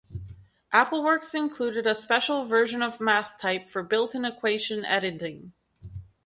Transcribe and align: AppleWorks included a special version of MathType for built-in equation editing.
AppleWorks 0.73 1.35
included 1.35 1.85
a 1.85 1.93
special 1.93 2.43
version 2.43 2.81
of 2.81 2.97
MathType 2.97 3.69
for 3.69 3.83
built-in 3.83 4.25
equation 4.25 4.83
editing. 4.83 5.53